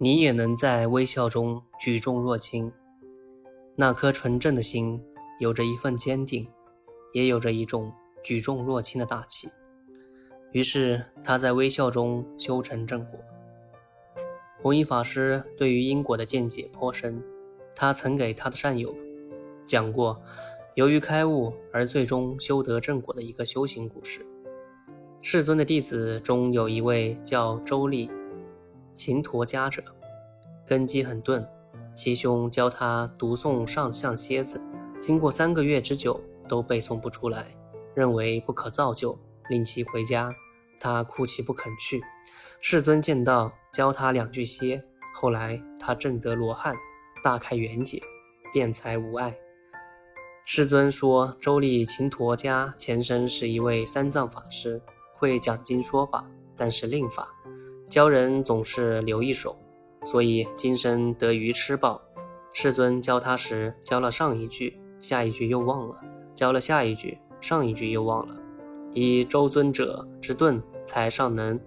[0.00, 2.72] 你也能在微笑中举重若轻。
[3.74, 5.02] 那颗纯正的心，
[5.40, 6.46] 有着一份坚定，
[7.12, 7.92] 也有着一种
[8.22, 9.48] 举重若轻的大气。
[10.52, 13.18] 于是他在微笑中修成正果。
[14.62, 17.20] 弘一法师对于因果的见解颇深，
[17.74, 18.94] 他曾给他的善友
[19.66, 20.22] 讲过，
[20.76, 24.24] 由于开悟而最终修得正果的一个修行故事。
[25.20, 28.08] 世尊的弟子中有一位叫周利。
[28.98, 29.80] 勤陀家者，
[30.66, 31.48] 根基很钝，
[31.94, 34.60] 其兄教他读诵上相蝎子，
[35.00, 37.46] 经过三个月之久都背诵不出来，
[37.94, 39.16] 认为不可造就，
[39.48, 40.34] 令其回家。
[40.80, 42.02] 他哭泣不肯去。
[42.60, 44.82] 世尊见到，教他两句歇。
[45.14, 46.74] 后来他证得罗汉，
[47.22, 48.02] 大开圆解，
[48.52, 49.36] 辩才无碍。
[50.44, 54.82] 世尊说，周利秦陀家前身是一位三藏法师，
[55.14, 57.28] 会讲经说法，但是令法。
[57.88, 59.56] 教人总是留一手，
[60.04, 62.02] 所以今生得鱼吃饱。
[62.52, 65.96] 世尊教他时，教了上一句，下一句又忘了；
[66.34, 68.36] 教了下一句，上一句又忘了。
[68.92, 71.58] 以周尊者之钝，才尚能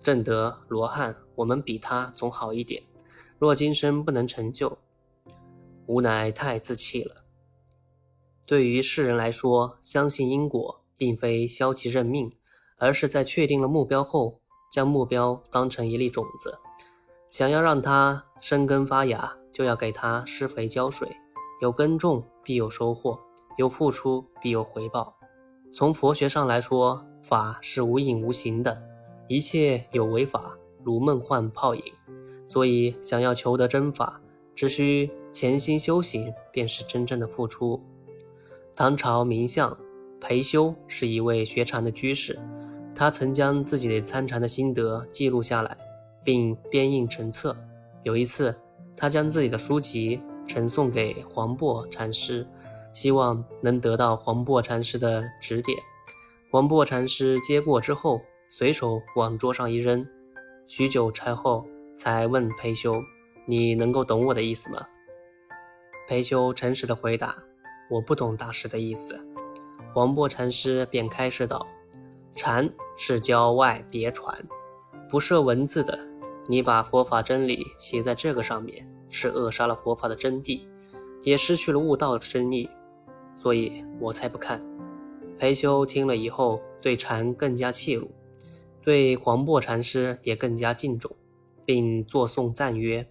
[0.00, 1.16] 证得罗汉。
[1.34, 2.80] 我们比他总好一点。
[3.38, 4.78] 若今生不能成就，
[5.86, 7.24] 吾乃太自弃了。
[8.46, 12.30] 对于世人来说，相信因果，并非消极认命，
[12.76, 14.41] 而是在确定了目标后。
[14.72, 16.58] 将目标当成一粒种子，
[17.28, 21.06] 想要让它生根发芽，就要给它施肥浇水。
[21.60, 23.20] 有耕种必有收获，
[23.58, 25.14] 有付出必有回报。
[25.74, 28.82] 从佛学上来说，法是无影无形的，
[29.28, 31.82] 一切有为法如梦幻泡影。
[32.46, 34.22] 所以，想要求得真法，
[34.54, 37.78] 只需潜心修行，便是真正的付出。
[38.74, 39.76] 唐朝名相
[40.18, 42.40] 裴修是一位学禅的居士。
[43.02, 45.76] 他曾将自己参禅的心得记录下来，
[46.22, 47.52] 并编印成册。
[48.04, 48.54] 有一次，
[48.96, 52.46] 他将自己的书籍呈送给黄檗禅师，
[52.92, 55.76] 希望能得到黄檗禅师的指点。
[56.52, 60.06] 黄檗禅师接过之后，随手往桌上一扔。
[60.68, 61.66] 许久才后，
[61.98, 63.02] 才问裴修
[63.48, 64.80] ：“你能够懂我的意思吗？”
[66.08, 67.34] 裴修诚实的回答
[67.90, 69.20] ：“我不懂大师的意思。”
[69.92, 71.66] 黄檗禅师便开示道。
[72.34, 74.36] 禅是教外别传，
[75.08, 75.98] 不设文字的。
[76.48, 80.66] 你把佛法真理写在这个上面，是扼杀了佛法的真谛，
[81.22, 82.68] 也失去了悟道的真意。
[83.36, 84.64] 所以我才不看。
[85.38, 88.10] 裴修听了以后，对禅更加契入，
[88.82, 91.14] 对黄檗禅师也更加敬重，
[91.64, 93.08] 并作颂赞曰：“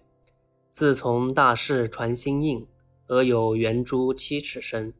[0.70, 2.66] 自从大事传心印，
[3.06, 4.92] 而有圆珠七尺深，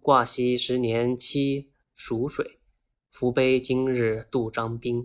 [0.00, 2.58] 挂锡十年七蜀水。”
[3.10, 5.04] 福杯今日度张兵，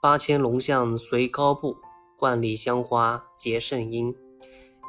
[0.00, 1.76] 八千龙象随高步，
[2.20, 4.12] 万里香花结圣音。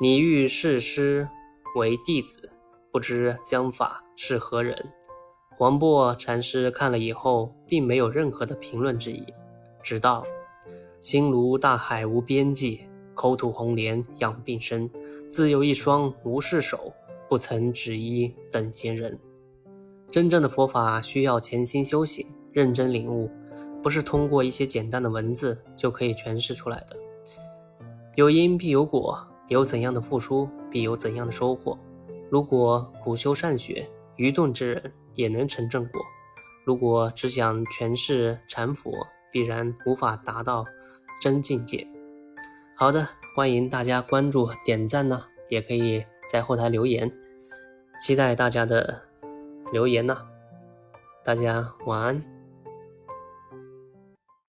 [0.01, 1.27] 你欲世师
[1.75, 2.49] 为弟子，
[2.89, 4.93] 不知将法是何人？
[5.57, 9.25] 黄檗禅师看了以后，并没有任何的评论之意，
[9.83, 10.25] 只道：
[11.01, 14.89] 心如大海无边际，口吐红莲养病身，
[15.29, 16.93] 自有一双无事手，
[17.27, 19.19] 不曾指衣等闲人。
[20.09, 22.25] 真正的佛法需要潜心修行。
[22.53, 23.29] 认真领悟，
[23.81, 26.95] 不是通过一些简单的文字就可以诠释出来的。
[28.15, 31.77] 有因必有果，有怎样的付出，必有怎样的收获。
[32.29, 36.01] 如果苦修善学，愚钝之人也能成正果。
[36.63, 38.91] 如果只想诠释禅佛，
[39.31, 40.63] 必然无法达到
[41.19, 41.85] 真境界。
[42.75, 47.11] 好的，欢迎大家关注、点赞呢，也可以在后台留言，
[47.99, 49.01] 期待大家的
[49.71, 50.17] 留言呢。
[51.23, 52.32] 大家晚安。